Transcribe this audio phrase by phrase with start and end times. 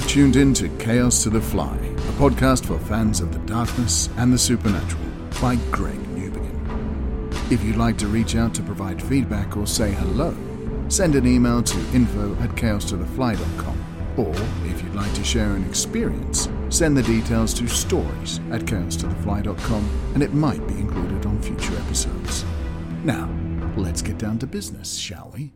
[0.00, 4.08] You've tuned in to Chaos to the Fly, a podcast for fans of the darkness
[4.16, 5.04] and the supernatural
[5.42, 7.52] by Greg Newbegin.
[7.52, 10.34] If you'd like to reach out to provide feedback or say hello,
[10.88, 13.84] send an email to info at chaostothefly.com.
[14.16, 20.12] Or if you'd like to share an experience, send the details to stories at chaostothefly.com
[20.14, 22.46] and it might be included on future episodes.
[23.04, 23.28] Now,
[23.76, 25.52] let's get down to business, shall we?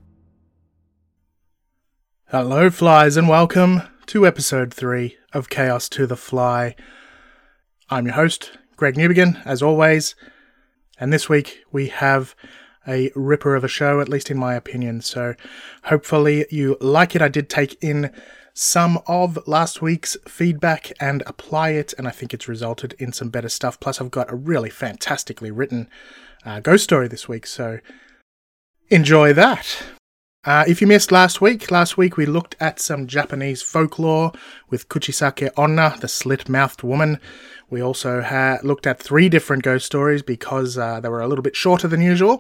[2.27, 6.77] Hello, flies, and welcome to episode 3 of Chaos to the Fly.
[7.89, 10.15] I'm your host, Greg Newbegin, as always,
[10.99, 12.35] and this week we have
[12.87, 15.35] a ripper of a show, at least in my opinion, so
[15.85, 17.23] hopefully you like it.
[17.23, 18.13] I did take in
[18.53, 23.31] some of last week's feedback and apply it, and I think it's resulted in some
[23.31, 23.81] better stuff.
[23.81, 25.89] Plus, I've got a really fantastically written
[26.45, 27.81] uh, ghost story this week, so
[28.91, 29.83] enjoy that.
[30.45, 34.31] Uh, if you missed last week, last week we looked at some Japanese folklore
[34.69, 37.19] with Kuchisake Onna, the slit mouthed woman.
[37.71, 41.43] We also ha- looked at three different ghost stories because uh, they were a little
[41.43, 42.39] bit shorter than usual.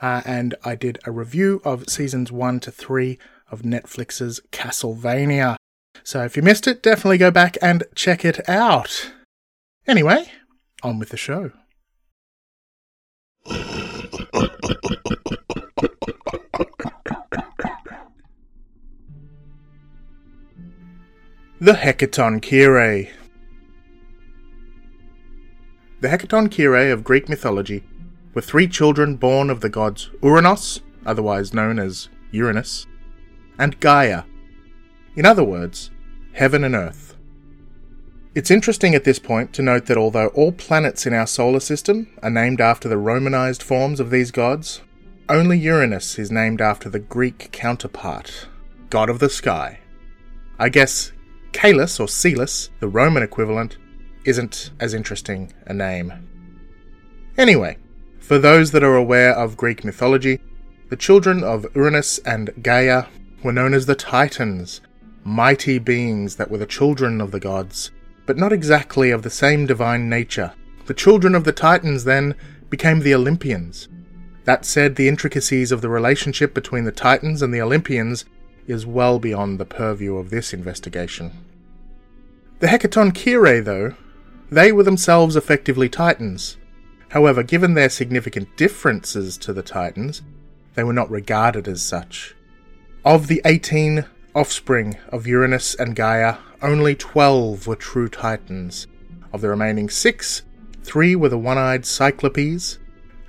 [0.00, 3.18] Uh, and I did a review of seasons one to three
[3.50, 5.56] of Netflix's Castlevania.
[6.04, 9.12] So if you missed it, definitely go back and check it out.
[9.86, 10.30] Anyway,
[10.82, 11.52] on with the show.
[21.60, 23.08] The Hecatoncheires.
[26.00, 27.82] The Hecatoncheires of Greek mythology
[28.32, 32.86] were three children born of the gods Uranos, otherwise known as Uranus,
[33.58, 34.22] and Gaia.
[35.16, 35.90] In other words,
[36.32, 37.16] heaven and earth.
[38.36, 42.06] It's interesting at this point to note that although all planets in our solar system
[42.22, 44.80] are named after the Romanized forms of these gods,
[45.28, 48.46] only Uranus is named after the Greek counterpart,
[48.90, 49.80] god of the sky.
[50.60, 51.10] I guess
[51.52, 53.78] Caelus or Celus, the Roman equivalent,
[54.24, 56.12] isn't as interesting a name.
[57.36, 57.78] Anyway,
[58.18, 60.40] for those that are aware of Greek mythology,
[60.90, 63.04] the children of Uranus and Gaia
[63.42, 64.80] were known as the Titans,
[65.24, 67.90] mighty beings that were the children of the gods,
[68.26, 70.52] but not exactly of the same divine nature.
[70.86, 72.34] The children of the Titans then
[72.70, 73.88] became the Olympians.
[74.44, 78.24] That said, the intricacies of the relationship between the Titans and the Olympians
[78.68, 81.32] is well beyond the purview of this investigation.
[82.60, 83.94] The Hecatoncheires, though,
[84.50, 86.56] they were themselves effectively Titans.
[87.10, 90.22] However, given their significant differences to the Titans,
[90.74, 92.34] they were not regarded as such.
[93.04, 98.86] Of the 18 offspring of Uranus and Gaia, only 12 were true Titans.
[99.32, 100.42] Of the remaining six,
[100.82, 102.78] three were the one eyed Cyclopes,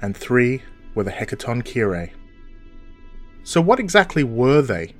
[0.02, 0.64] and three
[0.96, 2.12] were the Hecatoncheires.
[3.44, 4.96] So, what exactly were they?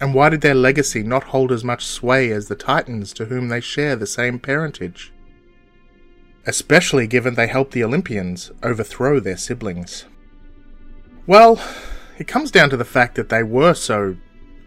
[0.00, 3.48] And why did their legacy not hold as much sway as the Titans to whom
[3.48, 5.12] they share the same parentage?
[6.46, 10.06] Especially given they helped the Olympians overthrow their siblings.
[11.26, 11.62] Well,
[12.18, 14.16] it comes down to the fact that they were so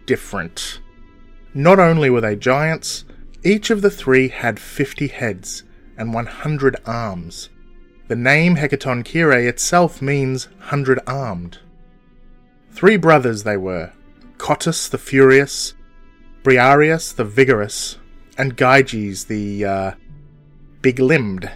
[0.06, 0.80] different.
[1.52, 3.04] Not only were they giants,
[3.42, 5.64] each of the three had 50 heads
[5.96, 7.50] and 100 arms.
[8.06, 11.58] The name Hecatoncheires itself means hundred armed.
[12.70, 13.92] Three brothers they were,
[14.38, 15.74] Cottus the Furious,
[16.42, 17.98] Briareus the Vigorous,
[18.36, 19.90] and Gyges the uh,
[20.82, 21.50] Big Limbed.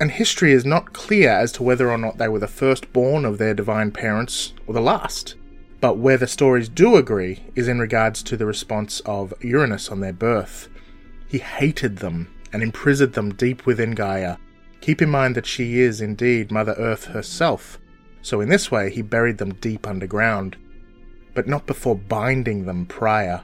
[0.00, 3.38] And history is not clear as to whether or not they were the firstborn of
[3.38, 5.34] their divine parents or the last.
[5.80, 10.00] But where the stories do agree is in regards to the response of Uranus on
[10.00, 10.68] their birth.
[11.28, 14.36] He hated them and imprisoned them deep within Gaia.
[14.80, 17.78] Keep in mind that she is indeed Mother Earth herself,
[18.22, 20.56] so in this way he buried them deep underground
[21.36, 23.42] but not before binding them prior.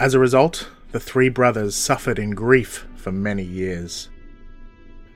[0.00, 4.08] As a result, the three brothers suffered in grief for many years.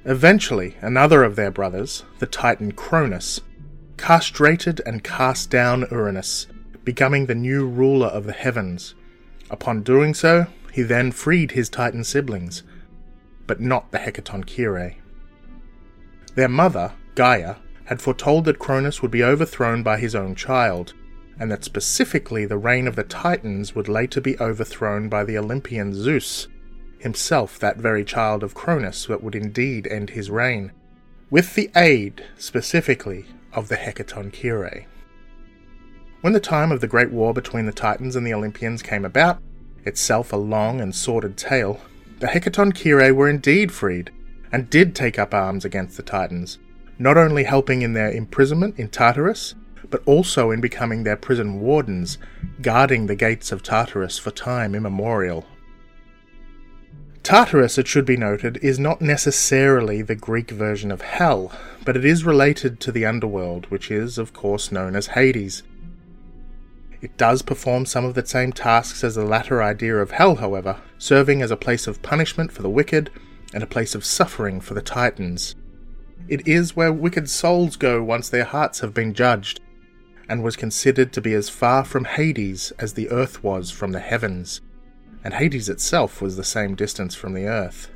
[0.05, 3.40] Eventually, another of their brothers, the Titan Cronus,
[3.96, 6.46] castrated and cast down Uranus,
[6.84, 8.94] becoming the new ruler of the heavens.
[9.50, 12.62] Upon doing so, he then freed his Titan siblings,
[13.49, 14.94] but not the Hecatoncheires.
[16.37, 17.56] Their mother, Gaia,
[17.87, 20.94] had foretold that Cronus would be overthrown by his own child,
[21.38, 25.94] and that specifically the reign of the Titans would later be overthrown by the Olympian
[25.94, 26.49] Zeus,
[26.99, 30.73] himself that very child of Cronus that would indeed end his reign,
[31.31, 34.87] with the aid, specifically, of the Hecatoncheires.
[36.20, 39.41] When the time of the great war between the Titans and the Olympians came about,
[39.84, 41.81] itself a long and sordid tale,
[42.19, 44.11] the Hecatoncheires were indeed freed,
[44.50, 46.58] and did take up arms against the Titans,
[46.99, 49.55] not only helping in their imprisonment in Tartarus,
[49.91, 52.19] but also in becoming their prison wardens,
[52.63, 55.45] guarding the gates of Tartarus for time immemorial.
[57.23, 61.53] Tartarus, it should be noted, is not necessarily the Greek version of hell,
[61.85, 65.63] but it is related to the underworld, which is, of course, known as Hades.
[67.01, 70.81] It does perform some of the same tasks as the latter idea of hell, however,
[70.97, 73.11] serving as a place of punishment for the wicked
[73.55, 75.55] and a place of suffering for the Titans.
[76.29, 79.61] It is where wicked souls go once their hearts have been judged,
[80.29, 84.01] and was considered to be as far from Hades as the earth was from the
[84.01, 84.61] heavens,
[85.25, 87.91] and Hades itself was the same distance from the earth.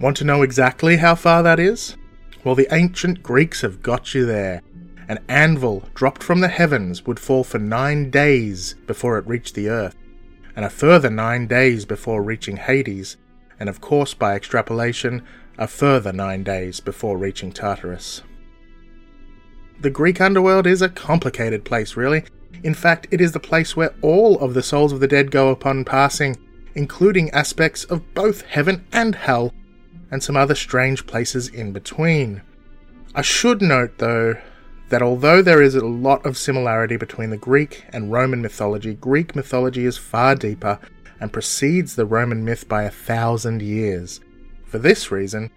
[0.00, 1.96] Want to know exactly how far that is?
[2.44, 4.62] Well, the ancient Greeks have got you there.
[5.08, 9.68] An anvil dropped from the heavens would fall for nine days before it reached the
[9.68, 9.96] earth,
[10.54, 13.16] and a further nine days before reaching Hades,
[13.58, 15.22] and of course, by extrapolation,
[15.56, 18.22] a further nine days before reaching Tartarus.
[19.80, 22.24] The Greek underworld is a complicated place, really.
[22.62, 25.50] In fact, it is the place where all of the souls of the dead go
[25.50, 26.36] upon passing,
[26.74, 29.52] including aspects of both heaven and hell,
[30.10, 32.42] and some other strange places in between.
[33.14, 34.36] I should note, though,
[34.88, 39.34] that although there is a lot of similarity between the Greek and Roman mythology, Greek
[39.34, 40.78] mythology is far deeper
[41.20, 44.20] and precedes the Roman myth by a thousand years.
[44.64, 45.50] For this reason,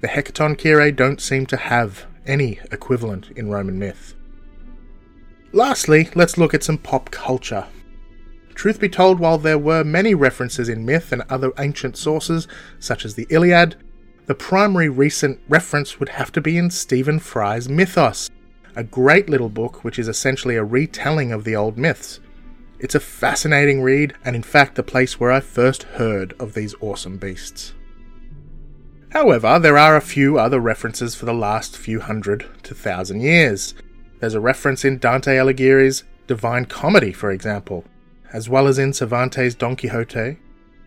[0.00, 4.14] the Hecatoncheires don't seem to have any equivalent in Roman myth.
[5.52, 7.66] Lastly, let's look at some pop culture.
[8.54, 12.46] Truth be told, while there were many references in myth and other ancient sources,
[12.78, 13.76] such as the Iliad,
[14.26, 18.30] the primary recent reference would have to be in Stephen Fry's Mythos,
[18.76, 22.20] a great little book which is essentially a retelling of the old myths.
[22.78, 26.74] It's a fascinating read, and in fact, the place where I first heard of these
[26.80, 27.74] awesome beasts.
[29.12, 33.74] However, there are a few other references for the last few hundred to thousand years.
[34.20, 37.84] There's a reference in Dante Alighieri's Divine Comedy, for example,
[38.32, 40.38] as well as in Cervantes' Don Quixote,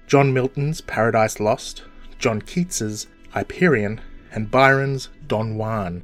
[0.07, 1.83] John Milton's Paradise Lost,
[2.17, 3.99] John Keats's Hyperion,
[4.31, 6.03] and Byron's Don Juan.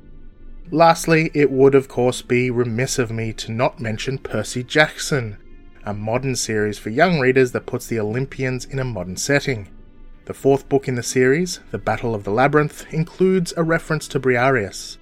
[0.72, 5.38] Lastly, it would of course be remiss of me to not mention Percy Jackson,
[5.86, 9.70] a modern series for young readers that puts the Olympians in a modern setting.
[10.30, 14.20] The fourth book in the series, The Battle of the Labyrinth, includes a reference to
[14.20, 15.00] Briareus.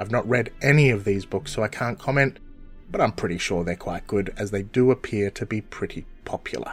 [0.00, 2.40] I've not read any of these books, so I can't comment,
[2.90, 6.72] but I'm pretty sure they're quite good, as they do appear to be pretty popular.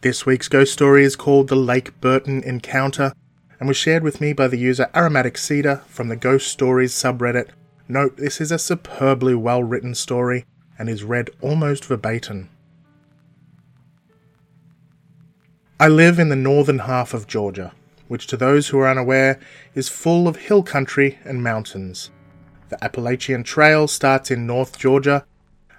[0.00, 3.12] This week's ghost story is called The Lake Burton Encounter
[3.62, 7.50] and was shared with me by the user Aromatic Cedar from the Ghost Stories subreddit.
[7.86, 10.44] Note, this is a superbly well written story
[10.76, 12.50] and is read almost verbatim.
[15.78, 17.72] I live in the northern half of Georgia,
[18.08, 19.38] which to those who are unaware
[19.76, 22.10] is full of hill country and mountains.
[22.68, 25.24] The Appalachian Trail starts in North Georgia,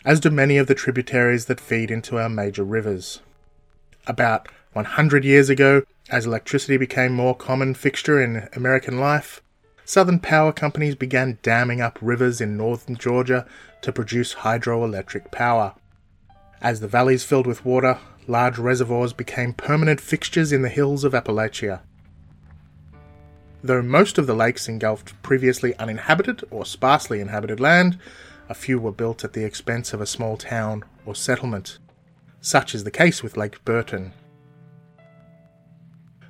[0.06, 3.20] as do many of the tributaries that feed into our major rivers.
[4.08, 9.42] About 100 years ago, as electricity became more common fixture in American life,
[9.86, 13.46] southern power companies began damming up rivers in northern Georgia
[13.82, 15.76] to produce hydroelectric power.
[16.62, 21.14] As the valleys filled with water, large reservoirs became permanent fixtures in the hills of
[21.14, 21.82] Appalachia.
[23.64, 27.98] Though most of the lakes engulfed previously uninhabited or sparsely inhabited land,
[28.50, 31.78] a few were built at the expense of a small town or settlement.
[32.42, 34.12] Such is the case with Lake Burton,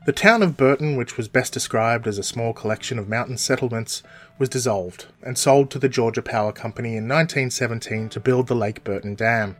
[0.05, 4.03] the town of Burton, which was best described as a small collection of mountain settlements,
[4.37, 8.83] was dissolved and sold to the Georgia Power Company in 1917 to build the Lake
[8.83, 9.55] Burton Dam.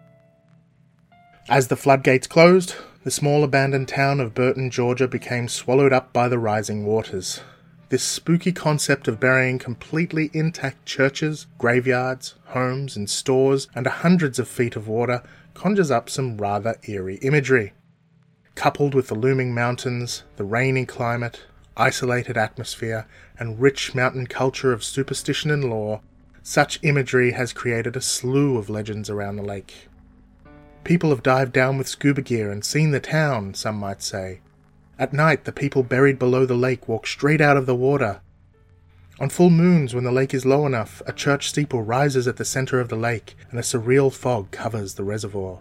[1.48, 6.28] As the floodgates closed, the small abandoned town of Burton, Georgia became swallowed up by
[6.28, 7.40] the rising waters.
[7.88, 14.48] This spooky concept of burying completely intact churches, graveyards, homes, and stores under hundreds of
[14.50, 15.24] feet of water
[15.54, 17.72] conjures up some rather eerie imagery
[18.56, 21.42] coupled with the looming mountains, the rainy climate,
[21.76, 23.08] isolated atmosphere,
[23.38, 26.02] and rich mountain culture of superstition and lore,
[26.44, 29.88] such imagery has created a slew of legends around the lake.
[30.84, 34.42] People have dived down with scuba gear and seen the town, some might say.
[35.00, 38.22] At night, the people buried below the lake walk straight out of the water.
[39.20, 42.46] On full moons, when the lake is low enough, a church steeple rises at the
[42.46, 45.60] center of the lake and a surreal fog covers the reservoir.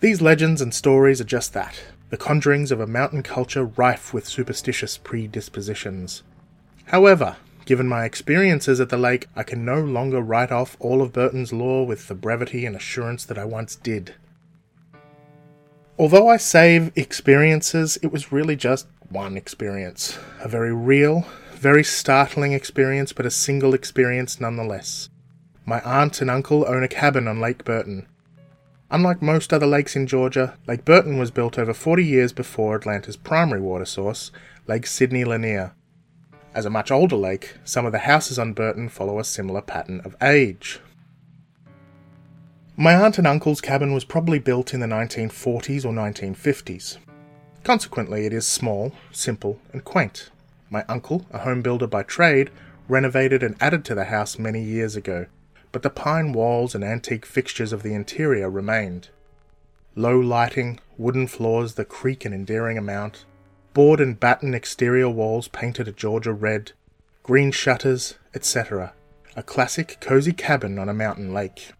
[0.00, 4.26] These legends and stories are just that the conjurings of a mountain culture rife with
[4.26, 6.22] superstitious predispositions.
[6.86, 7.36] However,
[7.66, 11.52] given my experiences at the lake, I can no longer write off all of Burton's
[11.52, 14.14] lore with the brevity and assurance that I once did.
[15.98, 20.16] Although I save experiences, it was really just one experience.
[20.40, 25.10] A very real, very startling experience, but a single experience nonetheless.
[25.66, 28.06] My aunt and uncle own a cabin on Lake Burton.
[28.90, 33.18] Unlike most other lakes in Georgia, Lake Burton was built over 40 years before Atlanta's
[33.18, 34.30] primary water source,
[34.66, 35.74] Lake Sidney Lanier.
[36.54, 40.00] As a much older lake, some of the houses on Burton follow a similar pattern
[40.04, 40.80] of age.
[42.76, 46.96] My aunt and uncle's cabin was probably built in the 1940s or 1950s.
[47.64, 50.30] Consequently, it is small, simple, and quaint.
[50.70, 52.50] My uncle, a home builder by trade,
[52.88, 55.26] renovated and added to the house many years ago,
[55.78, 59.10] but the pine walls and antique fixtures of the interior remained.
[59.94, 63.24] Low lighting, wooden floors that creak an endearing amount,
[63.74, 66.72] board and batten exterior walls painted a Georgia red,
[67.22, 68.92] green shutters, etc.
[69.36, 71.70] A classic cozy cabin on a mountain lake.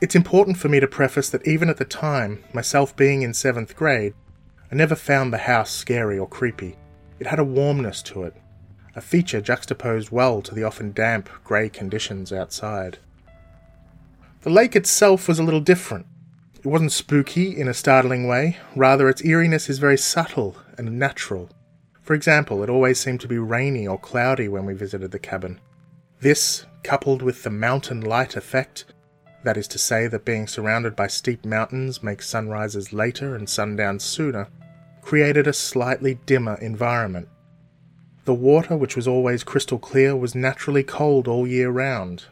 [0.00, 3.76] It's important for me to preface that even at the time, myself being in seventh
[3.76, 4.12] grade,
[4.72, 6.78] I never found the house scary or creepy.
[7.20, 8.34] It had a warmness to it,
[8.96, 12.98] a feature juxtaposed well to the often damp, grey conditions outside.
[14.42, 16.06] The lake itself was a little different.
[16.56, 21.50] It wasn't spooky in a startling way, rather, its eeriness is very subtle and natural.
[22.00, 25.60] For example, it always seemed to be rainy or cloudy when we visited the cabin.
[26.20, 28.86] This, coupled with the mountain light effect,
[29.44, 34.02] that is to say, that being surrounded by steep mountains makes sunrises later and sundowns
[34.02, 34.48] sooner,
[35.02, 37.28] created a slightly dimmer environment.
[38.24, 42.24] The water, which was always crystal clear, was naturally cold all year round.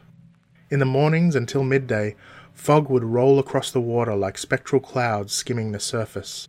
[0.69, 2.15] In the mornings until midday,
[2.53, 6.47] fog would roll across the water like spectral clouds skimming the surface.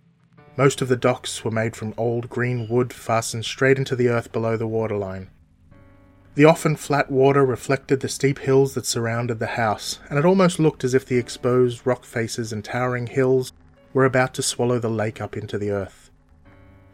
[0.59, 4.31] Most of the docks were made from old green wood fastened straight into the earth
[4.31, 5.31] below the waterline.
[6.35, 10.61] The often flat water reflected the steep hills that surrounded the house, and it almost
[10.61, 13.53] looked as if the exposed rock faces and towering hills
[13.95, 16.11] were about to swallow the lake up into the earth.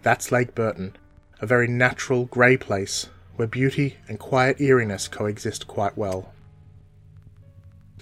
[0.03, 0.97] That's Lake Burton,
[1.41, 6.33] a very natural, grey place where beauty and quiet eeriness coexist quite well.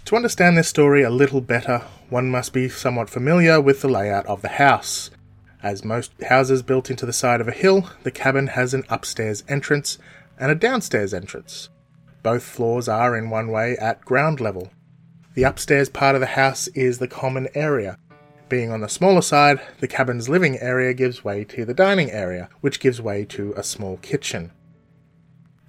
[0.07, 1.79] To understand this story a little better,
[2.11, 5.11] one must be somewhat familiar with the layout of the house.
[5.63, 9.45] As most houses built into the side of a hill, the cabin has an upstairs
[9.49, 9.97] entrance
[10.39, 11.71] and a downstairs entrance.
[12.23, 14.71] Both floors are, in one way, at ground level.
[15.33, 17.97] The upstairs part of the house is the common area.
[18.51, 22.51] Being on the smaller side, the cabin's living area gives way to the dining area,
[22.61, 24.53] which gives way to a small kitchen.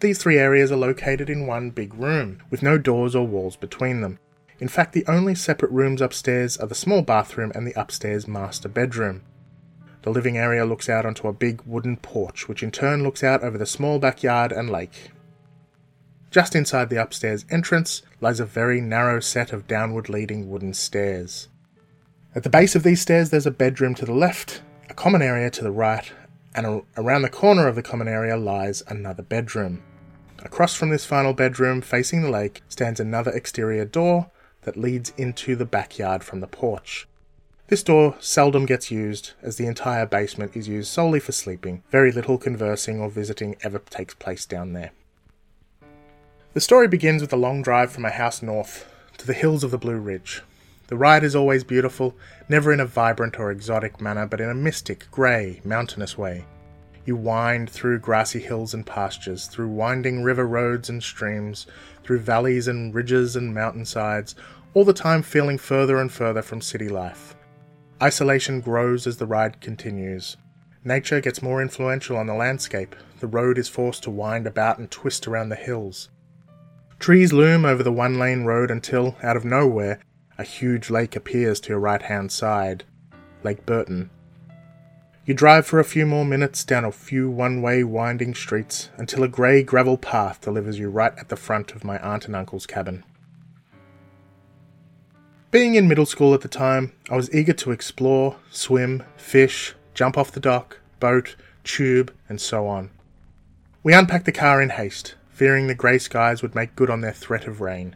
[0.01, 4.01] These three areas are located in one big room, with no doors or walls between
[4.01, 4.19] them.
[4.59, 8.69] In fact, the only separate rooms upstairs are the small bathroom and the upstairs master
[8.69, 9.21] bedroom.
[10.03, 13.43] The living area looks out onto a big wooden porch, which in turn looks out
[13.43, 15.11] over the small backyard and lake.
[16.31, 21.47] Just inside the upstairs entrance lies a very narrow set of downward leading wooden stairs.
[22.33, 25.49] At the base of these stairs, there's a bedroom to the left, a common area
[25.49, 26.11] to the right,
[26.53, 29.81] and around the corner of the common area lies another bedroom.
[30.43, 34.29] Across from this final bedroom, facing the lake, stands another exterior door
[34.65, 37.07] that leads into the backyard from the porch.
[37.67, 41.81] This door seldom gets used, as the entire basement is used solely for sleeping.
[41.89, 44.91] Very little conversing or visiting ever takes place down there.
[46.53, 49.71] The story begins with a long drive from my house north to the hills of
[49.71, 50.43] the Blue Ridge.
[50.87, 52.15] The ride is always beautiful,
[52.47, 56.45] never in a vibrant or exotic manner, but in a mystic, grey, mountainous way.
[57.05, 61.67] You wind through grassy hills and pastures, through winding river roads and streams,
[62.03, 64.35] through valleys and ridges and mountainsides,
[64.75, 67.33] all the time feeling further and further from city life.
[68.03, 70.35] Isolation grows as the ride continues.
[70.83, 72.93] Nature gets more influential on the landscape.
[73.21, 76.09] The road is forced to wind about and twist around the hills.
[76.99, 80.01] Trees loom over the one lane road until, out of nowhere,
[80.37, 82.83] a huge lake appears to your right hand side
[83.43, 84.09] Lake Burton.
[85.25, 89.23] You drive for a few more minutes down a few one way winding streets until
[89.23, 92.67] a grey gravel path delivers you right at the front of my aunt and uncle's
[92.67, 93.05] cabin.
[95.55, 100.17] Being in middle school at the time, I was eager to explore, swim, fish, jump
[100.17, 102.89] off the dock, boat, tube, and so on.
[103.81, 107.13] We unpacked the car in haste, fearing the grey skies would make good on their
[107.13, 107.95] threat of rain.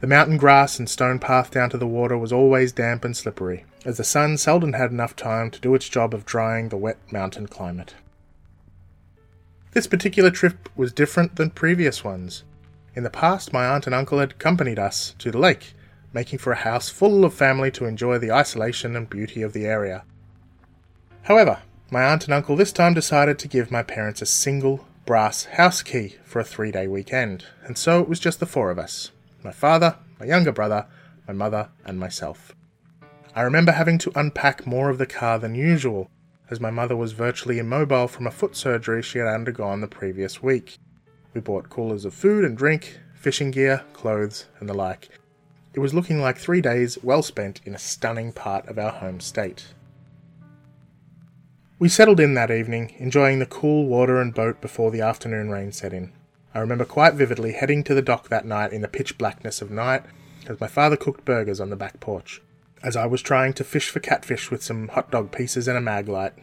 [0.00, 3.64] The mountain grass and stone path down to the water was always damp and slippery,
[3.84, 6.98] as the sun seldom had enough time to do its job of drying the wet
[7.12, 7.94] mountain climate.
[9.70, 12.42] This particular trip was different than previous ones.
[12.96, 15.74] In the past, my aunt and uncle had accompanied us to the lake,
[16.12, 19.66] making for a house full of family to enjoy the isolation and beauty of the
[19.66, 20.04] area.
[21.22, 25.44] However, my aunt and uncle this time decided to give my parents a single brass
[25.44, 28.78] house key for a three day weekend, and so it was just the four of
[28.78, 29.10] us
[29.44, 30.86] my father, my younger brother,
[31.26, 32.54] my mother, and myself.
[33.34, 36.10] I remember having to unpack more of the car than usual,
[36.50, 40.42] as my mother was virtually immobile from a foot surgery she had undergone the previous
[40.42, 40.76] week.
[41.34, 45.08] We bought coolers of food and drink, fishing gear, clothes, and the like.
[45.74, 49.20] It was looking like three days well spent in a stunning part of our home
[49.20, 49.68] state.
[51.78, 55.72] We settled in that evening, enjoying the cool water and boat before the afternoon rain
[55.72, 56.12] set in.
[56.54, 59.70] I remember quite vividly heading to the dock that night in the pitch blackness of
[59.70, 60.04] night,
[60.46, 62.42] as my father cooked burgers on the back porch.
[62.82, 65.80] As I was trying to fish for catfish with some hot dog pieces and a
[65.80, 66.34] maglite,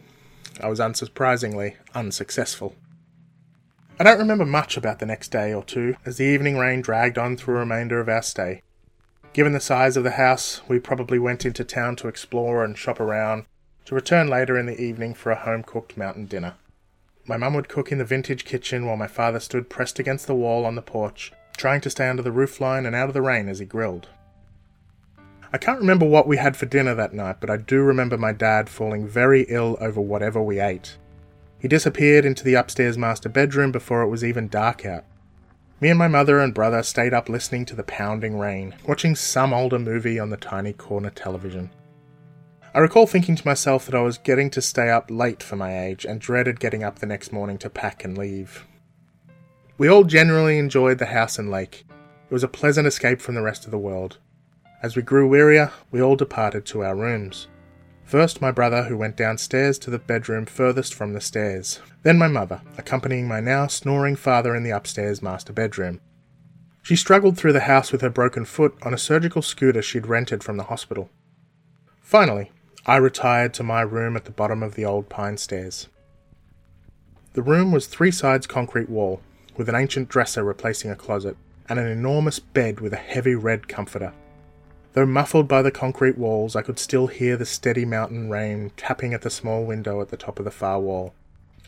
[0.59, 2.75] I was unsurprisingly unsuccessful.
[3.99, 7.17] I don't remember much about the next day or two, as the evening rain dragged
[7.17, 8.63] on through the remainder of our stay.
[9.39, 12.99] Given the size of the house, we probably went into town to explore and shop
[12.99, 13.45] around,
[13.85, 16.55] to return later in the evening for a home cooked mountain dinner.
[17.25, 20.35] My mum would cook in the vintage kitchen while my father stood pressed against the
[20.35, 23.47] wall on the porch, trying to stay under the roofline and out of the rain
[23.47, 24.09] as he grilled.
[25.53, 28.33] I can't remember what we had for dinner that night, but I do remember my
[28.33, 30.97] dad falling very ill over whatever we ate.
[31.59, 35.05] He disappeared into the upstairs master bedroom before it was even dark out.
[35.81, 39.53] Me and my mother and brother stayed up listening to the pounding rain, watching some
[39.53, 41.69] older movie on the tiny corner television.
[42.73, 45.85] I recall thinking to myself that I was getting to stay up late for my
[45.85, 48.67] age and dreaded getting up the next morning to pack and leave.
[49.77, 51.85] We all generally enjoyed the house and lake.
[52.29, 54.17] It was a pleasant escape from the rest of the world.
[54.83, 57.47] As we grew wearier, we all departed to our rooms.
[58.09, 61.79] First, my brother, who went downstairs to the bedroom furthest from the stairs.
[62.01, 66.01] Then, my mother, accompanying my now snoring father in the upstairs master bedroom.
[66.81, 70.43] She struggled through the house with her broken foot on a surgical scooter she'd rented
[70.43, 71.11] from the hospital.
[72.01, 72.51] Finally,
[72.87, 75.87] I retired to my room at the bottom of the old pine stairs.
[77.33, 79.21] The room was three sides concrete wall,
[79.55, 81.37] with an ancient dresser replacing a closet,
[81.69, 84.13] and an enormous bed with a heavy red comforter.
[84.93, 89.13] Though muffled by the concrete walls, I could still hear the steady mountain rain tapping
[89.13, 91.13] at the small window at the top of the far wall.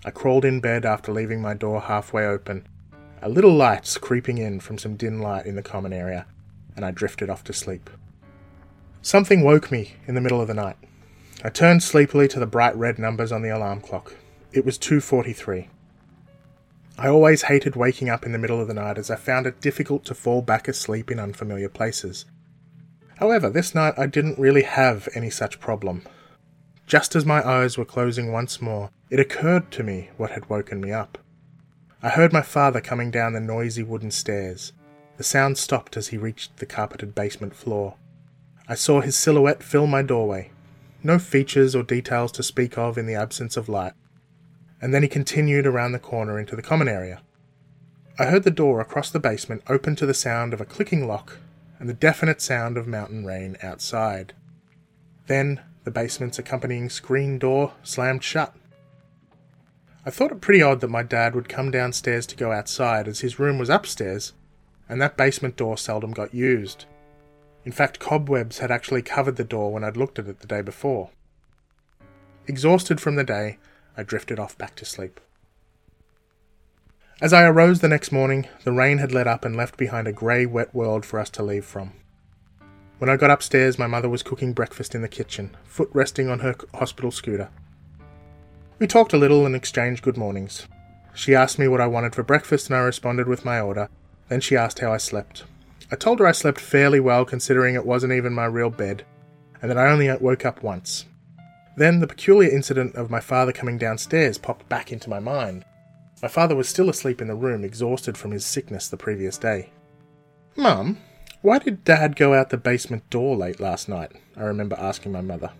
[0.04, 2.68] I crawled in bed after leaving my door halfway open,
[3.22, 6.26] a little light creeping in from some dim light in the common area,
[6.76, 7.92] and I drifted off to sleep.
[9.04, 10.78] Something woke me in the middle of the night.
[11.44, 14.16] I turned sleepily to the bright red numbers on the alarm clock.
[14.52, 15.70] It was 2:43.
[16.98, 19.62] I always hated waking up in the middle of the night as I found it
[19.62, 22.26] difficult to fall back asleep in unfamiliar places.
[23.22, 26.02] However, this night I didn't really have any such problem.
[26.88, 30.82] Just as my eyes were closing once more, it occurred to me what had woken
[30.82, 31.20] me up.
[32.02, 34.74] I heard my father coming down the noisy wooden stairs.
[35.18, 37.94] The sound stopped as he reached the carpeted basement floor.
[38.68, 40.50] I saw his silhouette fill my doorway,
[41.04, 43.94] no features or details to speak of in the absence of light,
[44.82, 47.22] and then he continued around the corner into the common area.
[48.18, 51.38] I heard the door across the basement open to the sound of a clicking lock
[51.82, 54.34] and the definite sound of mountain rain outside.
[55.26, 58.56] Then the basement's accompanying screen door slammed shut.
[60.06, 63.22] I thought it pretty odd that my dad would come downstairs to go outside as
[63.22, 64.34] his room was upstairs,
[64.88, 66.86] and that basement door seldom got used.
[67.65, 70.62] In fact, cobwebs had actually covered the door when I'd looked at it the day
[70.62, 71.10] before.
[72.46, 73.58] Exhausted from the day,
[73.98, 75.20] I drifted off back to sleep.
[77.22, 80.12] As I arose the next morning, the rain had let up and left behind a
[80.12, 81.94] grey, wet world for us to leave from.
[82.98, 86.40] When I got upstairs, my mother was cooking breakfast in the kitchen, foot resting on
[86.40, 87.52] her hospital scooter.
[88.80, 90.68] We talked a little and exchanged good mornings.
[91.14, 93.88] She asked me what I wanted for breakfast, and I responded with my order.
[94.28, 95.44] Then she asked how I slept.
[95.92, 99.06] I told her I slept fairly well considering it wasn't even my real bed,
[99.62, 101.06] and that I only woke up once.
[101.78, 105.66] Then the peculiar incident of my father coming downstairs popped back into my mind.
[106.22, 109.72] My father was still asleep in the room, exhausted from his sickness the previous day.
[110.56, 111.00] Mum,
[111.42, 114.12] why did Dad go out the basement door late last night?
[114.38, 115.52] I remember asking my mother.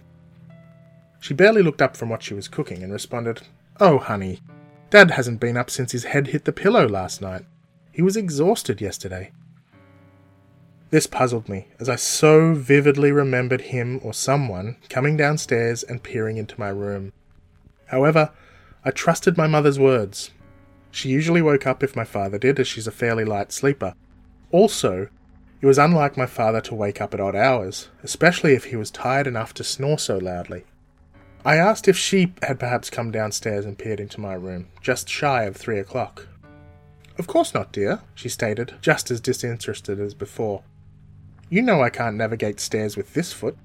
[1.20, 3.42] She barely looked up from what she was cooking and responded,
[3.80, 4.42] Oh, honey,
[4.92, 7.46] Dad hasn't been up since his head hit the pillow last night.
[7.92, 9.32] He was exhausted yesterday.
[10.92, 16.38] This puzzled me, as I so vividly remembered him or someone coming downstairs and peering
[16.38, 17.14] into my room.
[17.88, 18.32] However,
[18.84, 20.32] I trusted my mother's words.
[20.92, 23.96] She usually woke up if my father did, as she's a fairly light sleeper.
[24.52, 25.08] Also,
[25.62, 28.92] it was unlike my father to wake up at odd hours, especially if he was
[28.92, 30.66] tired enough to snore so loudly.
[31.46, 35.44] I asked if she had perhaps come downstairs and peered into my room, just shy
[35.44, 36.28] of three o'clock.
[37.18, 40.64] Of course not, dear, she stated, just as disinterested as before.
[41.50, 43.58] You know I can't navigate stairs with this foot.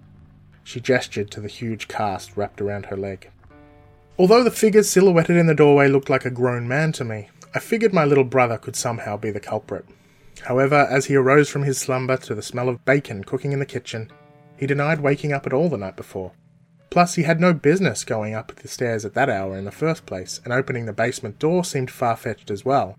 [0.65, 3.31] She gestured to the huge cast wrapped around her leg.
[4.19, 7.59] Although the figure silhouetted in the doorway looked like a grown man to me, I
[7.59, 9.85] figured my little brother could somehow be the culprit.
[10.43, 13.67] However, as he arose from his slumber to the smell of bacon cooking in the
[13.67, 14.11] kitchen,
[14.57, 16.33] He denied waking up at all the night before.
[16.89, 20.07] Plus, he had no business going up the stairs at that hour in the first
[20.07, 22.97] place, and opening the basement door seemed far fetched as well.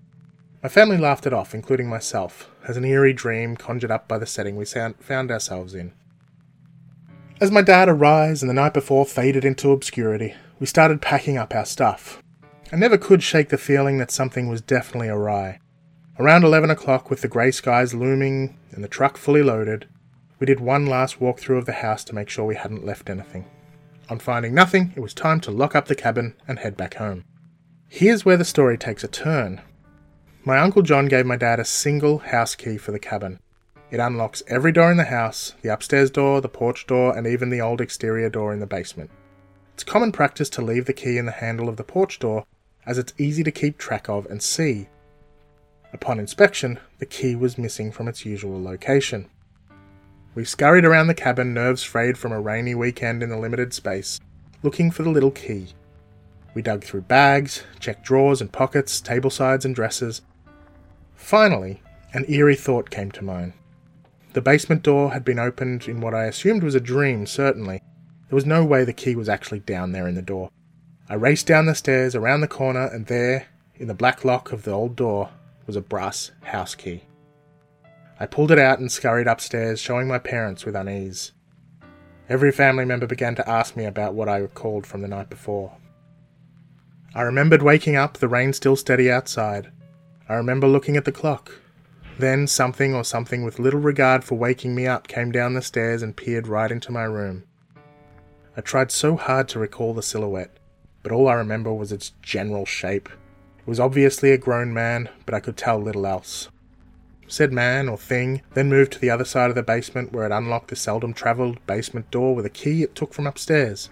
[0.62, 4.26] My family laughed it off, including myself, as an eerie dream conjured up by the
[4.26, 5.94] setting we found ourselves in.
[7.42, 11.54] As my dad arose and the night before faded into obscurity, we started packing up
[11.54, 12.22] our stuff.
[12.72, 15.60] I never could shake the feeling that something was definitely awry.
[16.20, 19.88] Around 11 o'clock, with the grey skies looming and the truck fully loaded,
[20.40, 23.46] we did one last walkthrough of the house to make sure we hadn't left anything.
[24.10, 27.24] On finding nothing, it was time to lock up the cabin and head back home.
[27.88, 29.62] Here's where the story takes a turn.
[30.44, 33.40] My Uncle John gave my dad a single house key for the cabin.
[33.92, 37.50] It unlocks every door in the house the upstairs door, the porch door, and even
[37.50, 39.10] the old exterior door in the basement.
[39.78, 42.48] It's common practice to leave the key in the handle of the porch door
[42.88, 44.88] as it's easy to keep track of and see.
[45.94, 49.30] Upon inspection, the key was missing from its usual location.
[50.34, 54.20] We scurried around the cabin, nerves frayed from a rainy weekend in the limited space,
[54.64, 55.68] looking for the little key.
[56.56, 60.24] We dug through bags, checked drawers and pockets, table sides and dressers.
[61.14, 63.54] Finally, an eerie thought came to mind.
[64.34, 67.84] The basement door had been opened in what I assumed was a dream, certainly.
[68.30, 70.50] There was no way the key was actually down there in the door.
[71.10, 74.64] I raced down the stairs, around the corner, and there, in the black lock of
[74.64, 75.30] the old door,
[75.66, 77.04] was a brass house key.
[78.20, 81.32] I pulled it out and scurried upstairs, showing my parents with unease.
[82.28, 85.78] Every family member began to ask me about what I recalled from the night before.
[87.16, 89.72] I remembered waking up, the rain still steady outside.
[90.28, 91.54] I remember looking at the clock,
[92.20, 96.02] then something or something with little regard for waking me up came down the stairs
[96.02, 97.44] and peered right into my room.
[98.58, 100.58] I tried so hard to recall the silhouette,
[101.04, 103.08] but all I remember was its general shape.
[103.60, 106.50] It was obviously a grown man, but I could tell little else.
[107.28, 110.32] Said man or thing then moved to the other side of the basement where it
[110.32, 113.92] unlocked the seldom travelled basement door with a key it took from upstairs,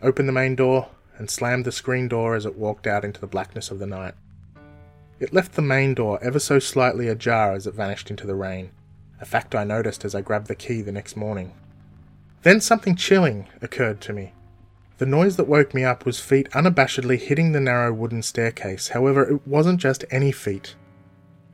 [0.00, 3.26] opened the main door, and slammed the screen door as it walked out into the
[3.26, 4.14] blackness of the night.
[5.18, 8.70] It left the main door ever so slightly ajar as it vanished into the rain,
[9.20, 11.52] a fact I noticed as I grabbed the key the next morning.
[12.42, 14.32] Then something chilling occurred to me.
[14.98, 19.22] The noise that woke me up was feet unabashedly hitting the narrow wooden staircase, however,
[19.28, 20.74] it wasn't just any feet.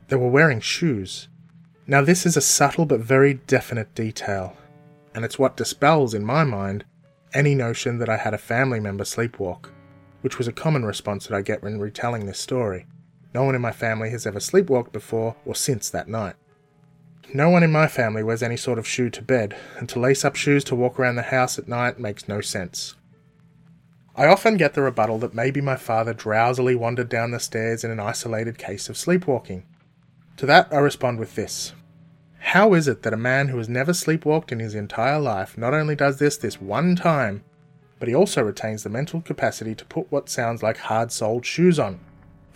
[0.07, 1.27] They were wearing shoes.
[1.85, 4.57] Now, this is a subtle but very definite detail,
[5.13, 6.83] and it's what dispels, in my mind,
[7.33, 9.69] any notion that I had a family member sleepwalk,
[10.21, 12.85] which was a common response that I get when retelling this story.
[13.33, 16.35] No one in my family has ever sleepwalked before or since that night.
[17.33, 20.23] No one in my family wears any sort of shoe to bed, and to lace
[20.23, 22.95] up shoes to walk around the house at night makes no sense.
[24.15, 27.91] I often get the rebuttal that maybe my father drowsily wandered down the stairs in
[27.91, 29.63] an isolated case of sleepwalking.
[30.37, 31.73] To that I respond with this.
[32.39, 35.73] How is it that a man who has never sleepwalked in his entire life not
[35.73, 37.43] only does this this one time,
[37.99, 41.77] but he also retains the mental capacity to put what sounds like hard soled shoes
[41.77, 41.99] on?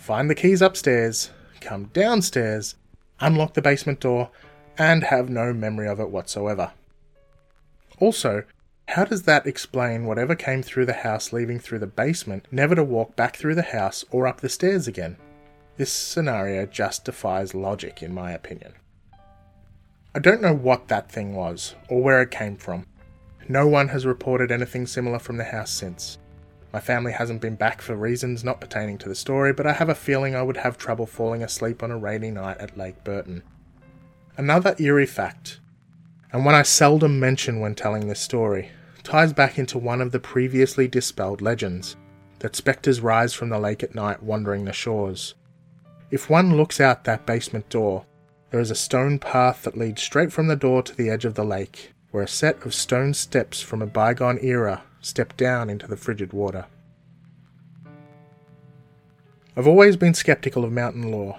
[0.01, 1.29] find the keys upstairs,
[1.59, 2.73] come downstairs,
[3.19, 4.31] unlock the basement door,
[4.81, 6.71] and have no memory of it whatsoever.
[7.99, 8.43] Also,
[8.87, 12.83] how does that explain whatever came through the house leaving through the basement, never to
[12.83, 15.17] walk back through the house or up the stairs again?
[15.77, 18.73] This scenario just defies logic, in my opinion.
[20.15, 22.87] I don't know what that thing was, or where it came from.
[23.47, 26.17] No one has reported anything similar from the house since.
[26.73, 29.89] My family hasn't been back for reasons not pertaining to the story, but I have
[29.89, 33.43] a feeling I would have trouble falling asleep on a rainy night at Lake Burton.
[34.41, 35.59] Another eerie fact,
[36.33, 38.71] and one I seldom mention when telling this story,
[39.03, 41.95] ties back into one of the previously dispelled legends
[42.39, 45.35] that spectres rise from the lake at night wandering the shores.
[46.09, 48.07] If one looks out that basement door,
[48.49, 51.35] there is a stone path that leads straight from the door to the edge of
[51.35, 55.85] the lake, where a set of stone steps from a bygone era stepped down into
[55.85, 56.65] the frigid water.
[59.55, 61.37] I've always been skeptical of mountain lore,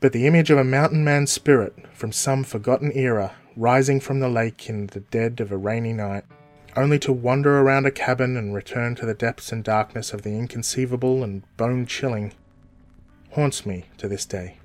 [0.00, 4.28] but the image of a mountain man's spirit from some forgotten era rising from the
[4.28, 6.24] lake in the dead of a rainy night,
[6.76, 10.30] only to wander around a cabin and return to the depths and darkness of the
[10.30, 12.32] inconceivable and bone chilling,
[13.32, 14.58] haunts me to this day.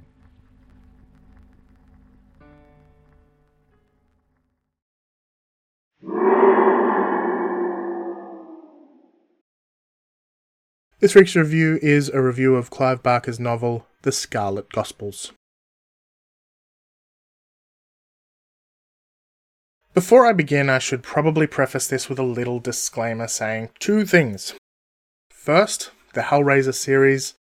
[11.00, 15.32] This week's review is a review of Clive Barker's novel, The Scarlet Gospels.
[19.94, 24.56] Before I begin, I should probably preface this with a little disclaimer saying two things.
[25.30, 27.36] First, the Hellraiser series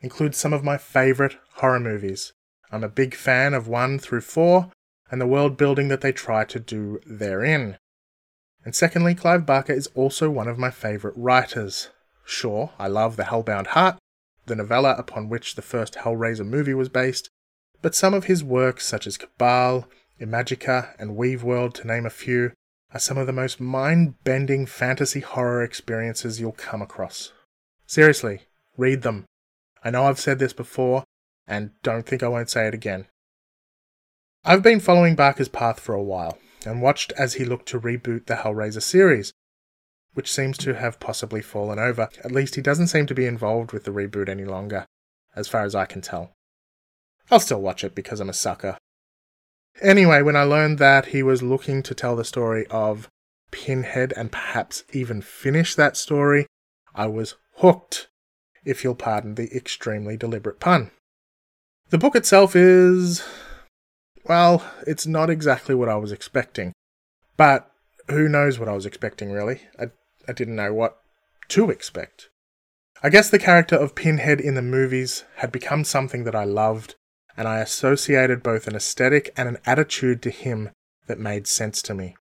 [0.00, 2.32] includes some of my favourite horror movies.
[2.72, 4.72] I'm a big fan of 1 through 4
[5.12, 7.78] and the world building that they try to do therein.
[8.64, 11.90] And secondly, Clive Barker is also one of my favourite writers.
[12.24, 13.98] Sure, I love The Hellbound Heart,
[14.50, 17.30] the novella upon which the first Hellraiser movie was based,
[17.80, 19.88] but some of his works, such as Cabal,
[20.20, 22.52] Imajica, and Weaveworld, to name a few,
[22.92, 27.32] are some of the most mind bending fantasy horror experiences you'll come across.
[27.86, 28.42] Seriously,
[28.76, 29.24] read them.
[29.84, 31.04] I know I've said this before,
[31.46, 33.06] and don't think I won't say it again.
[34.44, 38.26] I've been following Barker's path for a while, and watched as he looked to reboot
[38.26, 39.32] the Hellraiser series,
[40.14, 42.08] which seems to have possibly fallen over.
[42.24, 44.86] At least he doesn't seem to be involved with the reboot any longer,
[45.34, 46.32] as far as I can tell.
[47.30, 48.76] I'll still watch it because I'm a sucker.
[49.80, 53.08] Anyway, when I learned that he was looking to tell the story of
[53.50, 56.46] Pinhead and perhaps even finish that story,
[56.94, 58.08] I was hooked,
[58.64, 60.90] if you'll pardon the extremely deliberate pun.
[61.90, 63.24] The book itself is.
[64.24, 66.72] Well, it's not exactly what I was expecting.
[67.36, 67.70] But
[68.08, 69.62] who knows what I was expecting, really?
[69.78, 69.86] I,
[70.30, 70.96] I didn't know what
[71.48, 72.28] to expect.
[73.02, 76.94] I guess the character of Pinhead in the movies had become something that I loved,
[77.36, 80.70] and I associated both an aesthetic and an attitude to him
[81.08, 82.14] that made sense to me.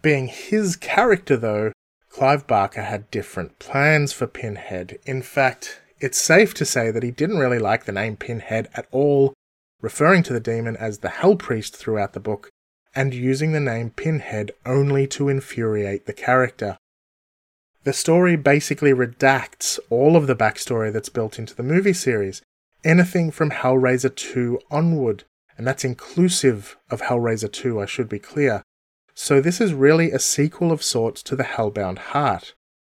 [0.00, 1.72] Being his character, though,
[2.08, 4.98] Clive Barker had different plans for Pinhead.
[5.04, 8.86] In fact, it's safe to say that he didn't really like the name Pinhead at
[8.90, 9.34] all,
[9.82, 12.48] referring to the demon as the Hell Priest throughout the book,
[12.94, 16.78] and using the name Pinhead only to infuriate the character.
[17.86, 22.42] The story basically redacts all of the backstory that's built into the movie series,
[22.82, 25.22] anything from Hellraiser 2 onward,
[25.56, 28.64] and that's inclusive of Hellraiser 2, I should be clear.
[29.14, 32.54] So this is really a sequel of sorts to The Hellbound Heart.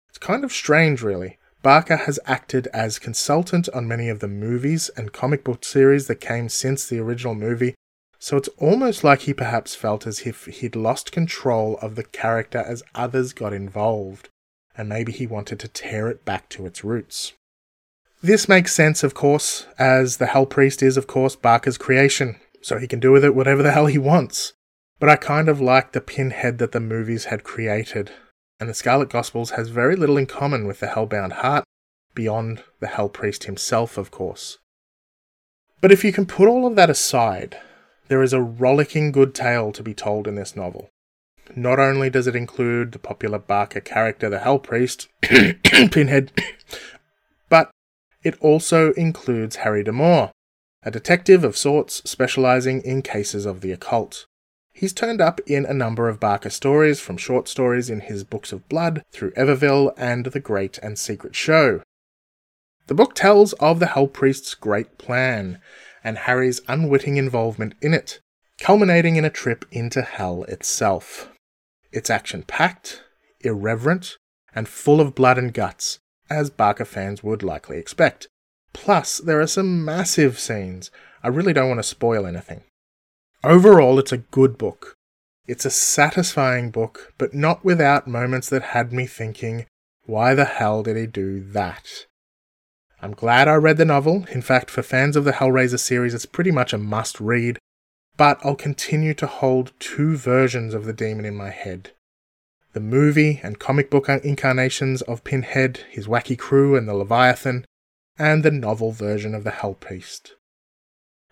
[0.08, 1.38] It's kind of strange, really.
[1.62, 6.22] Barker has acted as consultant on many of the movies and comic book series that
[6.22, 7.76] came since the original movie,
[8.20, 12.60] so it's almost like he perhaps felt as if he'd lost control of the character
[12.60, 14.30] as others got involved,
[14.78, 17.34] and maybe he wanted to tear it back to its roots.
[18.22, 22.78] This makes sense, of course, as the Hell Priest is, of course, Barker's creation, so
[22.78, 24.54] he can do with it whatever the hell he wants.
[25.00, 28.12] But I kind of like the pinhead that the movies had created,
[28.60, 31.64] and the Scarlet Gospels has very little in common with the Hellbound Heart,
[32.16, 34.58] beyond the Hell Priest himself, of course.
[35.80, 37.60] But if you can put all of that aside,
[38.08, 40.90] there is a rollicking good tale to be told in this novel.
[41.56, 46.32] Not only does it include the popular Barker character, the Hell Priest, Pinhead,
[47.50, 47.72] but
[48.24, 50.32] it also includes Harry D'Amour,
[50.84, 54.26] a detective of sorts specializing in cases of the occult.
[54.74, 58.52] He's turned up in a number of Barker stories, from short stories in his Books
[58.52, 61.82] of Blood through Everville and The Great and Secret Show.
[62.86, 65.60] The book tells of the Hell Priest's great plan
[66.04, 68.20] and Harry's unwitting involvement in it,
[68.60, 71.30] culminating in a trip into hell itself.
[71.92, 73.04] It's action packed,
[73.42, 74.18] irreverent,
[74.54, 78.28] and full of blood and guts, as Barker fans would likely expect.
[78.74, 80.92] Plus, there are some massive scenes.
[81.24, 82.64] I really don't want to spoil anything.
[83.44, 84.96] Overall, it's a good book.
[85.48, 89.66] It's a satisfying book, but not without moments that had me thinking,
[90.06, 92.06] why the hell did he do that?
[93.02, 94.26] I'm glad I read the novel.
[94.32, 97.60] In fact, for fans of the Hellraiser series, it's pretty much a must read.
[98.18, 101.92] But I'll continue to hold two versions of the demon in my head
[102.74, 107.66] the movie and comic book incarnations of Pinhead, his wacky crew, and the Leviathan,
[108.20, 110.36] and the novel version of the Hell Priest.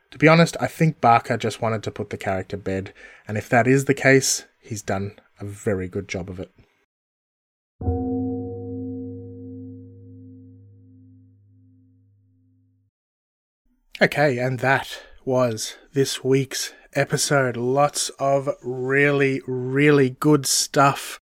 [0.09, 2.93] To be honest, I think Barker just wanted to put the character bed,
[3.27, 6.51] and if that is the case, he's done a very good job of it.
[14.01, 17.57] Okay, and that was this week's episode.
[17.57, 21.19] Lots of really, really good stuff.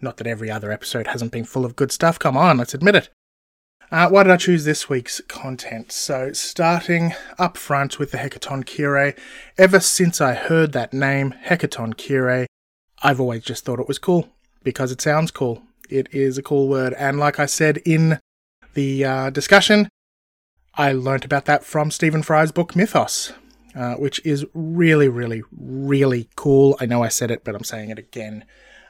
[0.00, 2.18] Not that every other episode hasn't been full of good stuff.
[2.18, 3.08] Come on, let's admit it.
[3.90, 5.90] Uh, why did I choose this week's content?
[5.90, 9.18] So, starting up front with the Hecatoncheires,
[9.58, 12.46] ever since I heard that name, Hecatoncheires,
[13.02, 14.28] I've always just thought it was cool
[14.62, 15.62] because it sounds cool.
[15.88, 16.94] It is a cool word.
[16.94, 18.20] And like I said in
[18.74, 19.88] the uh, discussion,
[20.74, 23.32] I learnt about that from Stephen Fry's book Mythos,
[23.74, 26.76] uh, which is really, really, really cool.
[26.80, 28.44] I know I said it, but I'm saying it again.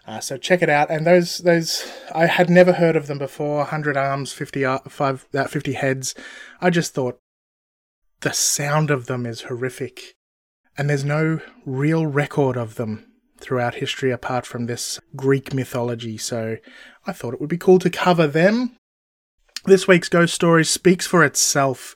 [0.06, 0.90] Uh, so check it out.
[0.90, 3.64] And those those I had never heard of them before.
[3.64, 6.14] Hundred arms, fifty uh, five, uh, fifty heads.
[6.60, 7.18] I just thought
[8.20, 10.14] the sound of them is horrific,
[10.76, 13.06] and there's no real record of them
[13.38, 16.18] throughout history apart from this Greek mythology.
[16.18, 16.58] So
[17.06, 18.76] I thought it would be cool to cover them.
[19.66, 21.94] This week's ghost story speaks for itself.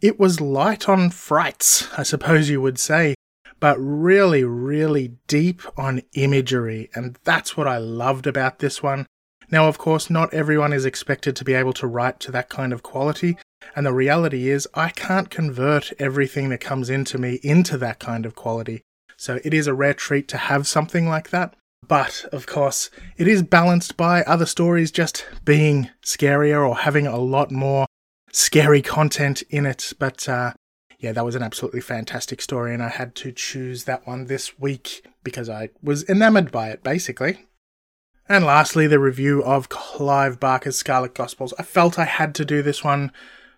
[0.00, 3.14] It was light on frights, I suppose you would say,
[3.60, 6.90] but really, really deep on imagery.
[6.92, 9.06] And that's what I loved about this one.
[9.48, 12.72] Now, of course, not everyone is expected to be able to write to that kind
[12.72, 13.38] of quality.
[13.76, 18.26] And the reality is, I can't convert everything that comes into me into that kind
[18.26, 18.82] of quality.
[19.16, 21.54] So it is a rare treat to have something like that.
[21.88, 27.18] But, of course, it is balanced by other stories just being scarier or having a
[27.18, 27.86] lot more
[28.32, 29.92] scary content in it.
[29.98, 30.52] But, uh,
[30.98, 34.58] yeah, that was an absolutely fantastic story, and I had to choose that one this
[34.58, 37.46] week because I was enamored by it, basically.
[38.28, 41.52] And lastly, the review of Clive Barker's Scarlet Gospels.
[41.58, 43.12] I felt I had to do this one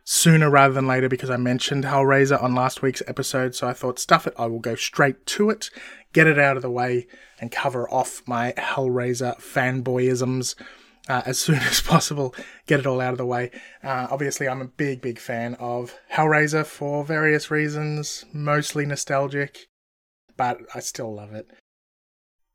[0.06, 3.98] sooner rather than later because I mentioned Hellraiser on last week's episode, so I thought,
[3.98, 5.68] stuff it, I will go straight to it,
[6.12, 7.08] get it out of the way,
[7.40, 10.54] and cover off my Hellraiser fanboyisms
[11.08, 12.34] uh, as soon as possible,
[12.66, 13.50] get it all out of the way.
[13.82, 19.66] Uh, obviously, I'm a big, big fan of Hellraiser for various reasons, mostly nostalgic,
[20.36, 21.50] but I still love it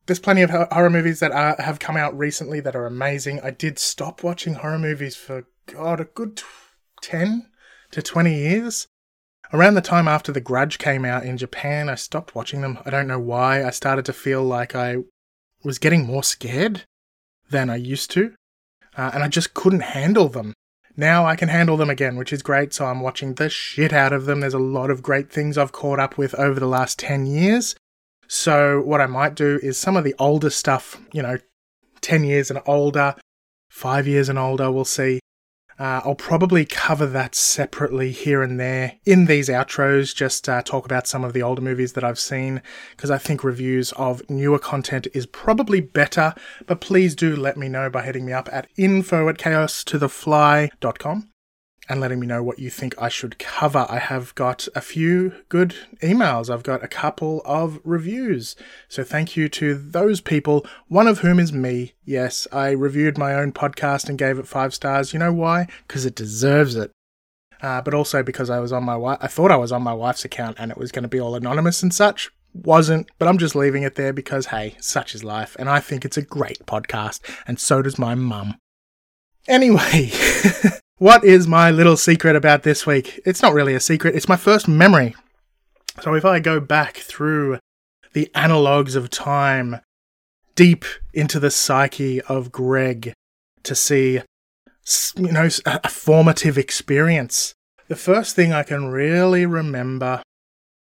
[0.08, 3.40] there's plenty of horror movies that are, have come out recently that are amazing.
[3.42, 6.36] I did stop watching horror movies for God a good
[7.02, 7.48] ten
[7.92, 8.88] to twenty years.
[9.54, 12.80] Around the time after The Grudge came out in Japan, I stopped watching them.
[12.86, 13.66] I don't know why.
[13.66, 14.98] I started to feel like I
[15.64, 16.84] was getting more scared
[17.50, 18.34] than I used to,
[18.98, 20.54] uh, and I just couldn't handle them.
[20.98, 24.14] Now I can handle them again, which is great, so I'm watching the shit out
[24.14, 24.40] of them.
[24.40, 27.76] There's a lot of great things I've caught up with over the last 10 years,
[28.28, 31.38] so what I might do is some of the older stuff, you know,
[32.02, 33.16] 10 years and older,
[33.70, 35.21] 5 years and older, we'll see.
[35.82, 40.86] Uh, I'll probably cover that separately here and there in these outros, just uh, talk
[40.86, 44.60] about some of the older movies that I've seen, because I think reviews of newer
[44.60, 46.36] content is probably better.
[46.68, 51.31] But please do let me know by hitting me up at info at chaos2thefly.com
[51.92, 53.86] and letting me know what you think I should cover.
[53.90, 56.50] I have got a few good emails.
[56.50, 58.56] I've got a couple of reviews.
[58.88, 61.92] So thank you to those people, one of whom is me.
[62.06, 65.12] Yes, I reviewed my own podcast and gave it five stars.
[65.12, 65.68] You know why?
[65.86, 66.92] Because it deserves it.
[67.62, 69.94] Uh, but also because I was on my wife, I thought I was on my
[69.94, 72.32] wife's account and it was going to be all anonymous and such.
[72.54, 76.04] Wasn't, but I'm just leaving it there because hey, such is life, and I think
[76.04, 78.58] it's a great podcast, and so does my mum.
[79.48, 80.12] Anyway,
[81.02, 83.20] What is my little secret about this week?
[83.26, 85.16] It's not really a secret, it's my first memory.
[86.00, 87.58] So if I go back through
[88.14, 89.80] the analogues of time,
[90.54, 93.14] deep into the psyche of Greg
[93.64, 94.22] to see,
[95.16, 97.56] you know, a formative experience,
[97.88, 100.22] the first thing I can really remember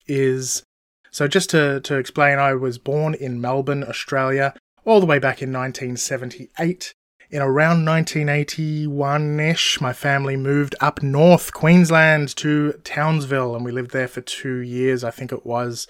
[0.07, 0.63] is
[1.11, 5.43] so just to, to explain, I was born in Melbourne, Australia, all the way back
[5.43, 6.95] in 1978
[7.29, 13.91] in around 1981 ish, my family moved up north, Queensland, to Townsville, and we lived
[13.91, 15.87] there for two years, I think it was.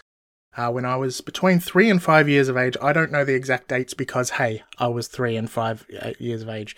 [0.56, 2.76] Uh, when I was between three and five years of age.
[2.82, 6.42] I don't know the exact dates because, hey, I was three and five uh, years
[6.42, 6.76] of age.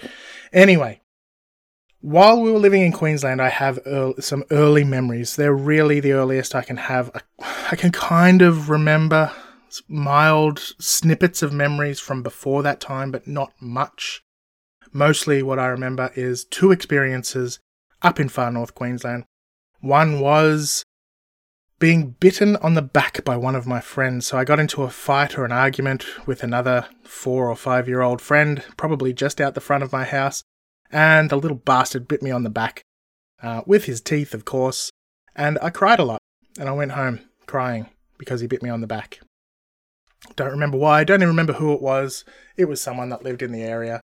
[0.52, 1.00] Anyway,
[2.02, 3.80] while we were living in Queensland, I have
[4.20, 5.38] some early memories.
[5.38, 7.24] They're really the earliest I can have.
[7.72, 9.32] I can kind of remember
[9.88, 14.24] mild snippets of memories from before that time, but not much.
[14.92, 17.60] Mostly what I remember is two experiences
[18.02, 19.26] up in far north Queensland.
[19.82, 20.84] One was
[21.80, 24.28] being bitten on the back by one of my friends.
[24.28, 28.02] So I got into a fight or an argument with another four or five year
[28.02, 30.44] old friend, probably just out the front of my house,
[30.92, 32.84] and the little bastard bit me on the back,
[33.42, 34.92] uh, with his teeth, of course,
[35.36, 36.22] and I cried a lot,
[36.60, 39.22] and I went home crying because he bit me on the back.
[40.36, 42.26] Don't remember why, don't even remember who it was.
[42.58, 44.02] It was someone that lived in the area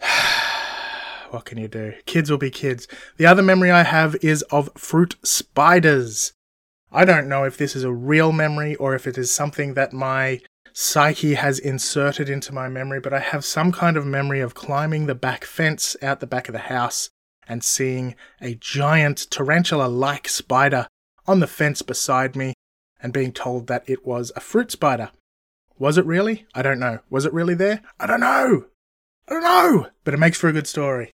[1.30, 1.94] what can you do?
[2.06, 2.88] Kids will be kids.
[3.16, 6.32] The other memory I have is of fruit spiders.
[6.92, 9.92] I don't know if this is a real memory or if it is something that
[9.92, 10.40] my
[10.72, 15.06] psyche has inserted into my memory, but I have some kind of memory of climbing
[15.06, 17.10] the back fence out the back of the house
[17.48, 20.86] and seeing a giant tarantula like spider
[21.26, 22.54] on the fence beside me
[23.00, 25.10] and being told that it was a fruit spider.
[25.78, 26.46] Was it really?
[26.54, 27.00] I don't know.
[27.10, 27.82] Was it really there?
[28.00, 28.66] I don't know.
[29.28, 29.86] I don't know.
[30.04, 31.10] But it makes for a good story.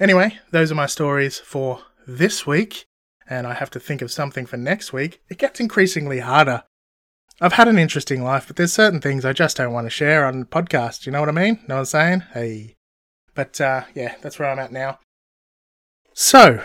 [0.00, 2.86] Anyway, those are my stories for this week,
[3.28, 5.20] and I have to think of something for next week.
[5.28, 6.64] It gets increasingly harder.
[7.40, 10.24] I've had an interesting life, but there's certain things I just don't want to share
[10.24, 11.06] on podcast.
[11.06, 11.60] You know what I mean?
[11.68, 12.20] Know what I'm saying?
[12.32, 12.76] Hey.
[13.34, 14.98] But uh, yeah, that's where I'm at now.
[16.14, 16.62] So,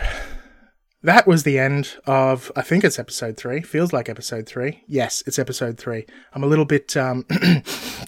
[1.02, 3.62] that was the end of, I think it's episode three.
[3.62, 4.82] Feels like episode three.
[4.86, 6.06] Yes, it's episode three.
[6.34, 7.24] I'm a little bit um,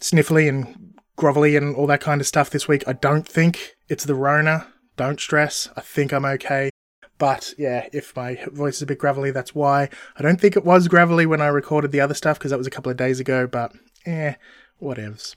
[0.00, 0.89] sniffly and
[1.20, 2.82] grovelly and all that kind of stuff this week.
[2.86, 4.66] I don't think it's the Rona.
[4.96, 5.68] Don't stress.
[5.76, 6.70] I think I'm okay.
[7.18, 9.90] But yeah, if my voice is a bit gravelly, that's why.
[10.16, 12.66] I don't think it was gravelly when I recorded the other stuff because that was
[12.66, 13.72] a couple of days ago, but
[14.06, 14.34] eh,
[14.82, 15.34] whatevs.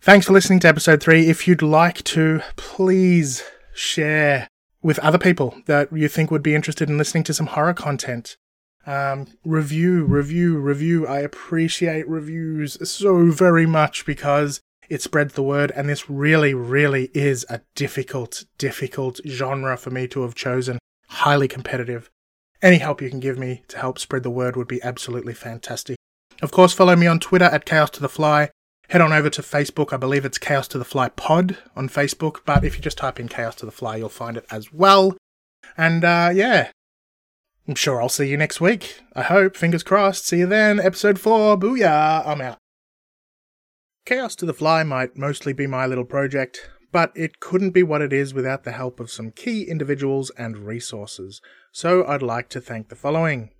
[0.00, 1.28] Thanks for listening to episode three.
[1.28, 3.42] If you'd like to, please
[3.74, 4.48] share
[4.82, 8.36] with other people that you think would be interested in listening to some horror content.
[8.84, 11.06] Um, review, review, review.
[11.06, 14.60] I appreciate reviews so very much because
[14.92, 20.06] it spreads the word, and this really, really is a difficult, difficult genre for me
[20.08, 20.78] to have chosen.
[21.08, 22.10] Highly competitive.
[22.60, 25.96] Any help you can give me to help spread the word would be absolutely fantastic.
[26.42, 28.50] Of course, follow me on Twitter at Chaos to the Fly.
[28.90, 29.94] Head on over to Facebook.
[29.94, 33.18] I believe it's Chaos to the Fly Pod on Facebook, but if you just type
[33.18, 35.16] in Chaos to the Fly, you'll find it as well.
[35.74, 36.70] And uh, yeah,
[37.66, 39.00] I'm sure I'll see you next week.
[39.16, 39.56] I hope.
[39.56, 40.26] Fingers crossed.
[40.26, 40.78] See you then.
[40.78, 41.56] Episode 4.
[41.56, 42.26] Booyah.
[42.26, 42.58] I'm out.
[44.04, 48.02] Chaos to the Fly might mostly be my little project, but it couldn't be what
[48.02, 51.40] it is without the help of some key individuals and resources.
[51.70, 53.50] So I'd like to thank the following.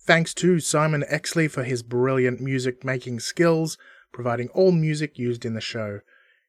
[0.00, 3.76] Thanks to Simon Exley for his brilliant music making skills,
[4.12, 6.00] providing all music used in the show.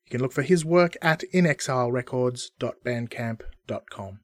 [0.06, 4.20] You can look for his work at inexilerecords.bandcamp.com.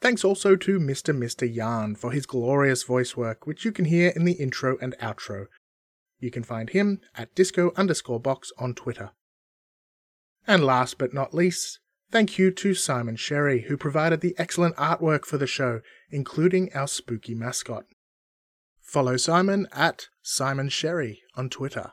[0.00, 1.16] Thanks also to Mr.
[1.16, 1.54] Mr.
[1.54, 5.46] Yarn for his glorious voice work, which you can hear in the intro and outro.
[6.20, 9.10] You can find him at disco underscore box on Twitter.
[10.46, 15.24] And last but not least, thank you to Simon Sherry, who provided the excellent artwork
[15.24, 17.84] for the show, including our spooky mascot.
[18.80, 21.92] Follow Simon at Simon Sherry on Twitter.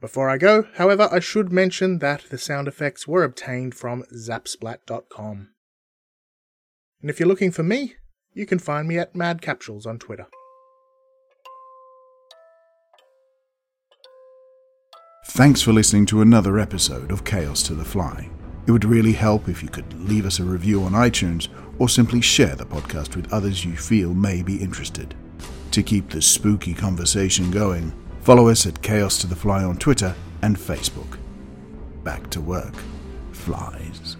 [0.00, 5.50] Before I go, however, I should mention that the sound effects were obtained from zapsplat.com.
[7.00, 7.94] And if you're looking for me,
[8.32, 10.26] you can find me at Mad Capsules on Twitter.
[15.32, 18.28] Thanks for listening to another episode of Chaos to the Fly.
[18.66, 21.48] It would really help if you could leave us a review on iTunes
[21.78, 25.14] or simply share the podcast with others you feel may be interested.
[25.72, 30.14] To keep the spooky conversation going, follow us at Chaos to the Fly on Twitter
[30.42, 31.18] and Facebook.
[32.02, 32.74] Back to work,
[33.30, 34.17] flies.